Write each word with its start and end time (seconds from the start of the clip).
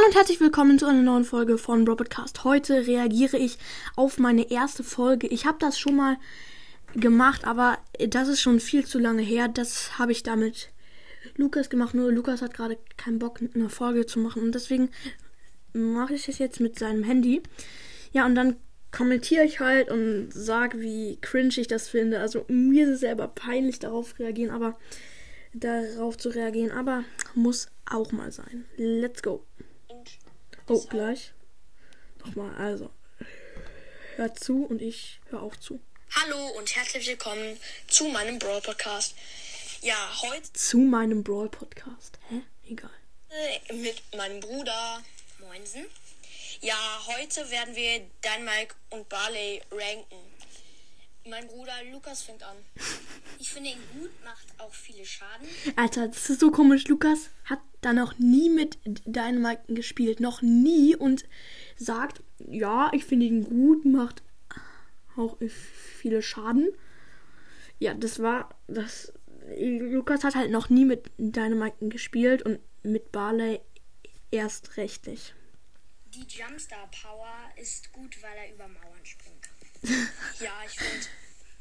Hallo 0.00 0.08
und 0.08 0.16
herzlich 0.16 0.40
willkommen 0.40 0.78
zu 0.78 0.86
einer 0.86 1.02
neuen 1.02 1.24
Folge 1.24 1.58
von 1.58 1.86
Robotcast. 1.86 2.44
Heute 2.44 2.86
reagiere 2.86 3.36
ich 3.36 3.58
auf 3.96 4.18
meine 4.18 4.50
erste 4.50 4.82
Folge. 4.82 5.26
Ich 5.26 5.44
habe 5.44 5.58
das 5.60 5.78
schon 5.78 5.94
mal 5.94 6.16
gemacht, 6.94 7.44
aber 7.44 7.76
das 8.08 8.28
ist 8.28 8.40
schon 8.40 8.60
viel 8.60 8.86
zu 8.86 8.98
lange 8.98 9.20
her. 9.20 9.48
Das 9.48 9.98
habe 9.98 10.12
ich 10.12 10.22
damit 10.22 10.70
Lukas 11.36 11.68
gemacht. 11.68 11.92
Nur 11.92 12.10
Lukas 12.10 12.40
hat 12.40 12.54
gerade 12.54 12.78
keinen 12.96 13.18
Bock, 13.18 13.40
eine 13.54 13.68
Folge 13.68 14.06
zu 14.06 14.20
machen. 14.20 14.42
Und 14.42 14.54
deswegen 14.54 14.88
mache 15.74 16.14
ich 16.14 16.28
es 16.28 16.38
jetzt 16.38 16.60
mit 16.60 16.78
seinem 16.78 17.02
Handy. 17.02 17.42
Ja, 18.12 18.24
und 18.24 18.36
dann 18.36 18.56
kommentiere 18.92 19.44
ich 19.44 19.60
halt 19.60 19.90
und 19.90 20.30
sage, 20.32 20.80
wie 20.80 21.18
cringe 21.20 21.58
ich 21.58 21.68
das 21.68 21.90
finde. 21.90 22.20
Also 22.20 22.46
mir 22.48 22.86
ist 22.86 22.94
es 22.94 23.00
selber 23.00 23.28
peinlich, 23.28 23.80
darauf 23.80 24.18
reagieren, 24.18 24.50
aber 24.50 24.78
darauf 25.52 26.16
zu 26.16 26.30
reagieren, 26.30 26.70
aber 26.70 27.04
muss 27.34 27.68
auch 27.84 28.12
mal 28.12 28.32
sein. 28.32 28.64
Let's 28.78 29.22
go. 29.22 29.44
Oh, 30.72 30.86
gleich. 30.88 31.32
Nochmal, 32.24 32.54
also. 32.54 32.90
Hört 34.14 34.38
zu 34.38 34.66
und 34.66 34.80
ich 34.80 35.18
höre 35.28 35.42
auch 35.42 35.56
zu. 35.56 35.80
Hallo 36.14 36.46
und 36.56 36.76
herzlich 36.76 37.08
willkommen 37.08 37.58
zu 37.88 38.04
meinem 38.04 38.38
Brawl 38.38 38.60
Podcast. 38.60 39.16
Ja, 39.82 39.96
heute 40.22 40.52
Zu 40.52 40.78
meinem 40.78 41.24
Brawl 41.24 41.48
Podcast. 41.48 42.20
Hä? 42.28 42.42
Egal. 42.68 42.88
mit 43.72 44.00
meinem 44.16 44.38
Bruder 44.38 45.02
Moinsen. 45.40 45.86
Ja, 46.60 46.78
heute 47.08 47.50
werden 47.50 47.74
wir 47.74 48.06
Dynamite 48.24 48.76
und 48.90 49.08
Barley 49.08 49.62
ranken. 49.72 50.20
Mein 51.24 51.48
Bruder 51.48 51.82
Lukas 51.90 52.22
fängt 52.22 52.44
an. 52.44 52.56
Ich 53.40 53.48
finde 53.48 53.70
ihn 53.70 53.82
gut, 53.94 54.10
macht 54.22 54.46
auch 54.58 54.74
viele 54.74 55.04
Schaden. 55.06 55.48
Alter, 55.74 56.08
das 56.08 56.28
ist 56.28 56.40
so 56.40 56.50
komisch. 56.50 56.86
Lukas 56.88 57.30
hat 57.46 57.58
da 57.80 57.92
noch 57.92 58.18
nie 58.18 58.50
mit 58.50 58.78
Dynamite 58.84 59.74
gespielt. 59.74 60.20
Noch 60.20 60.42
nie. 60.42 60.96
Und 60.96 61.24
sagt, 61.76 62.22
ja, 62.38 62.90
ich 62.92 63.04
finde 63.04 63.26
ihn 63.26 63.44
gut, 63.44 63.84
macht 63.84 64.22
auch 65.16 65.36
viele 65.40 66.22
Schaden. 66.22 66.68
Ja, 67.78 67.94
das 67.94 68.20
war 68.22 68.54
das. 68.66 69.12
Lukas 69.56 70.22
hat 70.22 70.34
halt 70.34 70.50
noch 70.50 70.68
nie 70.68 70.84
mit 70.84 71.10
Dynamite 71.18 71.88
gespielt 71.88 72.42
und 72.42 72.60
mit 72.82 73.10
Barley 73.10 73.60
erst 74.30 74.76
recht 74.76 75.06
nicht. 75.06 75.34
Die 76.14 76.26
Jumpstar 76.26 76.90
Power 76.90 77.34
ist 77.56 77.92
gut, 77.92 78.22
weil 78.22 78.36
er 78.36 78.52
über 78.52 78.68
Mauern 78.68 79.04
springen 79.04 79.40
kann. 79.40 79.50
Ja, 80.40 80.52
ich 80.66 80.78
finde 80.78 81.06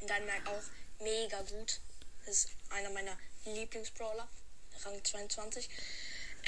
Dynamite 0.02 0.50
auch 0.50 0.64
mega 1.02 1.42
gut. 1.42 1.80
Das 2.26 2.46
ist 2.46 2.50
einer 2.70 2.90
meiner 2.92 3.18
Lieblingsbrawler. 3.46 4.28
Rang 4.86 5.04
22. 5.04 5.70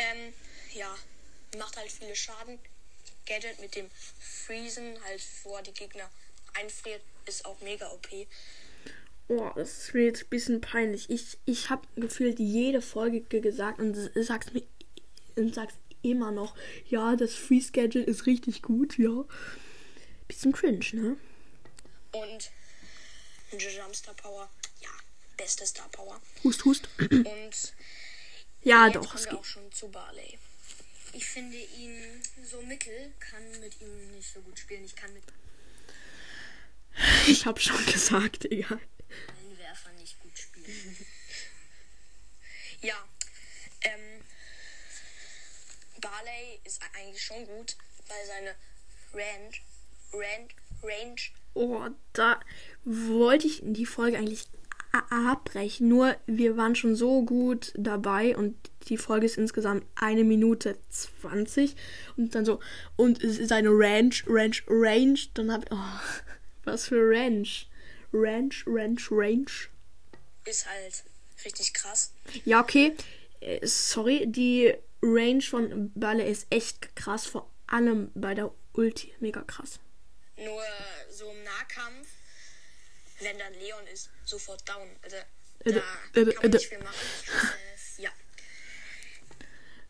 Ähm, 0.02 0.34
ja, 0.74 0.94
macht 1.58 1.78
halt 1.78 1.92
viele 1.92 2.16
Schaden. 2.16 2.58
Gadget 3.28 3.60
mit 3.60 3.76
dem 3.76 3.90
Freezen, 4.20 5.02
halt 5.04 5.22
vor 5.22 5.62
die 5.62 5.74
Gegner 5.74 6.10
einfriert, 6.54 7.02
ist 7.28 7.46
auch 7.46 7.60
mega 7.62 7.90
OP. 7.92 8.08
Oh, 9.28 9.52
das 9.56 9.84
ist 9.86 9.94
mir 9.94 10.06
jetzt 10.06 10.24
ein 10.24 10.30
bisschen 10.30 10.60
peinlich. 10.60 11.10
Ich, 11.10 11.38
ich 11.46 11.70
habe 11.70 11.88
gefühlt 11.96 12.40
jede 12.40 12.82
Folge 12.82 13.22
ge- 13.22 13.40
gesagt 13.42 13.80
und 13.80 13.96
sag's 14.16 14.52
mir 14.54 14.64
und 15.36 15.54
sag's 15.56 15.76
immer 16.02 16.32
noch. 16.32 16.56
Ja, 16.90 17.16
das 17.16 17.36
Free 17.36 17.62
Schedule 17.62 18.04
ist 18.04 18.26
richtig 18.26 18.62
gut, 18.64 18.98
ja. 18.98 19.24
Bisschen 20.28 20.52
cringe, 20.52 20.86
ne? 20.94 21.18
Und 22.12 22.52
Jumpstar 23.52 24.16
Power, 24.16 24.50
ja, 24.82 24.90
beste 25.38 25.66
Star 25.66 25.88
Power. 25.90 26.20
Hust, 26.44 26.66
hust. 26.66 26.90
Und 27.00 27.74
Ja, 28.64 28.88
jetzt 28.88 28.96
doch, 28.96 29.16
es 29.16 29.26
geht. 29.26 29.34
auch 29.34 29.44
schon 29.46 29.72
zu 29.72 29.88
Barley. 29.90 30.38
Ich 31.14 31.26
finde 31.26 31.58
ihn 31.58 32.22
so 32.50 32.62
mittel, 32.62 33.14
kann 33.20 33.44
mit 33.60 33.80
ihm 33.82 34.12
nicht 34.12 34.32
so 34.34 34.40
gut 34.42 34.58
spielen. 34.58 34.84
Ich 34.86 34.96
kann 34.96 35.14
mit 35.14 35.24
Ich 37.28 37.46
hab 37.46 37.60
schon 37.60 37.84
gesagt, 37.86 38.46
egal. 38.46 38.80
allen 39.28 39.58
Werfern 39.58 39.96
nicht 39.96 40.20
gut 40.22 40.38
spielen. 40.38 40.98
Ja, 42.82 42.96
ähm, 43.82 44.22
Barley 46.00 46.60
ist 46.64 46.82
eigentlich 46.96 47.24
schon 47.24 47.46
gut, 47.46 47.76
weil 48.08 48.26
seine 48.26 48.56
Range, 49.14 49.52
Range, 50.14 50.48
Range, 50.84 51.22
Oh, 51.54 51.86
da 52.14 52.40
wollte 52.86 53.46
ich 53.48 53.60
die 53.62 53.86
Folge 53.86 54.18
eigentlich 54.18 54.48
abbrechen. 54.92 55.88
Nur 55.88 56.16
wir 56.26 56.58
waren 56.58 56.76
schon 56.76 56.96
so 56.96 57.24
gut 57.24 57.74
dabei 57.76 58.36
und 58.36 58.56
die 58.88 58.98
Folge 58.98 59.26
ist 59.26 59.38
insgesamt 59.38 59.86
eine 59.96 60.24
Minute 60.24 60.78
20 60.90 61.76
und 62.18 62.36
dann 62.36 62.46
so 62.46 62.60
und 62.96 63.20
seine 63.22 63.70
Range, 63.70 64.16
Range, 64.28 64.58
Range. 64.68 65.20
Dann 65.34 65.52
hab 65.52 65.64
ich, 65.64 65.72
oh, 65.72 66.22
was 66.64 66.88
für 66.88 67.02
Range, 67.02 67.48
Range, 68.14 68.56
Range, 68.66 69.02
Range. 69.10 69.52
ist 70.46 70.68
halt 70.68 71.04
richtig 71.46 71.74
krass. 71.74 72.14
Ja, 72.46 72.62
okay. 72.62 72.96
Äh, 73.40 73.66
Sorry, 73.66 74.26
die 74.28 74.74
Range 75.02 75.42
von 75.42 75.92
Balle 75.96 76.26
ist 76.26 76.48
echt 76.50 76.96
krass, 76.96 77.26
vor 77.26 77.50
allem 77.68 78.12
bei 78.14 78.34
der 78.34 78.52
Ulti. 78.74 79.14
Mega 79.20 79.42
krass. 79.42 79.80
Nur 80.38 80.64
so 81.10 81.30
im 81.30 81.44
Nahkampf, 81.44 82.08
wenn 83.24 83.38
dann 83.38 83.54
Leon 83.54 83.86
ist, 83.94 84.10
sofort 84.26 84.68
down. 84.68 84.88
Also 85.04 85.18
Äh, 85.64 85.74
da 85.74 85.80
äh, 86.20 86.26
kann 86.26 86.36
man 86.36 86.44
äh, 86.44 86.50
nicht 86.50 86.68
viel 86.68 86.78
machen. 86.80 86.96
Äh, 87.98 88.04
ja. 88.04 88.10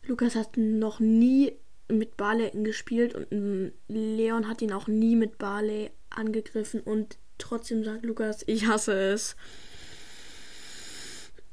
Lukas 0.04 0.34
hat 0.34 0.56
noch 0.56 1.00
nie 1.00 1.56
mit 1.88 2.16
Barley 2.16 2.50
gespielt 2.62 3.14
und 3.14 3.72
Leon 3.88 4.48
hat 4.48 4.62
ihn 4.62 4.72
auch 4.72 4.86
nie 4.86 5.16
mit 5.16 5.38
Barley 5.38 5.90
angegriffen 6.10 6.80
und 6.80 7.18
trotzdem 7.38 7.84
sagt 7.84 8.04
Lukas, 8.04 8.42
ich 8.46 8.66
hasse 8.66 8.92
es. 8.92 9.36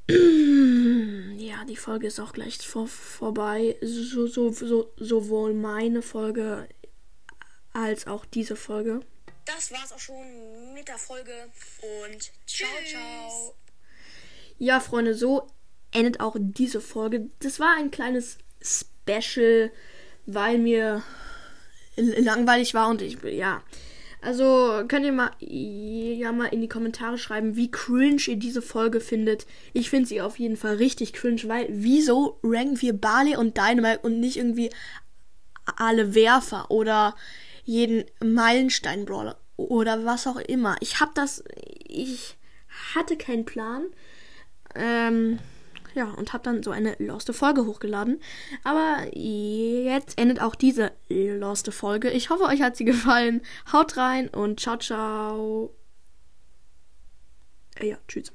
Ja, 1.38 1.64
die 1.66 1.78
Folge 1.78 2.08
ist 2.08 2.20
auch 2.20 2.34
gleich 2.34 2.58
vor, 2.58 2.88
vorbei. 2.88 3.78
So, 3.82 4.28
so, 4.28 4.52
so, 4.52 4.94
sowohl 4.98 5.54
meine 5.54 6.02
Folge 6.02 6.68
als 7.74 8.08
auch 8.08 8.26
diese 8.26 8.56
Folge. 8.56 9.00
Das 9.56 9.72
war's 9.72 9.92
auch 9.92 10.00
schon 10.00 10.74
mit 10.76 10.88
der 10.88 11.00
Folge 11.00 11.32
und 11.82 12.22
ciao, 12.46 12.70
Tschüss. 12.84 12.92
ciao. 12.92 13.56
Ja, 14.60 14.80
Freunde, 14.80 15.16
so 15.16 15.48
endet 15.92 16.20
auch 16.20 16.36
diese 16.38 16.82
Folge. 16.82 17.30
Das 17.40 17.60
war 17.60 17.76
ein 17.78 17.90
kleines 17.90 18.38
Special, 18.62 19.72
weil 20.28 20.60
mir 20.60 21.02
langweilig 21.96 22.76
war 22.76 22.90
und 22.90 23.02
ich, 23.02 23.18
ja. 23.24 23.64
Also 24.22 24.84
könnt 24.88 25.06
ihr 25.06 25.14
mal, 25.14 25.32
ja, 25.40 26.32
mal 26.32 26.48
in 26.48 26.62
die 26.62 26.68
Kommentare 26.68 27.18
schreiben, 27.18 27.56
wie 27.56 27.72
cringe 27.72 28.22
ihr 28.28 28.36
diese 28.36 28.62
Folge 28.62 29.00
findet. 29.00 29.48
Ich 29.74 29.90
finde 29.90 30.10
sie 30.10 30.22
auf 30.22 30.38
jeden 30.38 30.58
Fall 30.58 30.76
richtig 30.76 31.14
cringe, 31.14 31.42
weil 31.46 31.68
wieso 31.72 32.40
ranken 32.44 32.80
wir 32.82 32.94
Barley 32.94 33.36
und 33.36 33.58
Dynamite 33.58 34.02
und 34.02 34.20
nicht 34.20 34.38
irgendwie 34.38 34.70
alle 35.78 36.14
Werfer 36.14 36.70
oder 36.70 37.16
jeden 37.70 38.04
Meilenstein-Brawler 38.20 39.38
oder 39.56 40.04
was 40.04 40.26
auch 40.26 40.38
immer. 40.38 40.76
Ich 40.80 41.00
hab 41.00 41.14
das, 41.14 41.44
ich 41.88 42.36
hatte 42.96 43.16
keinen 43.16 43.46
Plan. 43.46 43.84
Ähm, 44.74 45.38
ja, 45.94 46.06
und 46.06 46.34
hab 46.34 46.42
dann 46.42 46.64
so 46.64 46.72
eine 46.72 46.96
loste 46.98 47.32
Folge 47.32 47.68
hochgeladen. 47.68 48.20
Aber 48.64 49.06
jetzt 49.14 50.18
endet 50.18 50.42
auch 50.42 50.56
diese 50.56 50.94
loste 51.10 51.72
Folge. 51.72 52.10
Ich 52.10 52.32
hoffe, 52.32 52.46
euch 52.46 52.64
hat 52.64 52.76
sie 52.76 52.86
gefallen. 52.86 53.42
Haut 53.72 53.98
rein 53.98 54.30
und 54.30 54.60
ciao, 54.60 54.78
ciao. 54.78 55.76
Ja, 57.80 57.98
tschüss. 58.08 58.34